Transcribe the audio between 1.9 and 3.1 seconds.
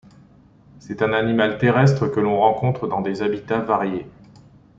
que l'on rencontre dans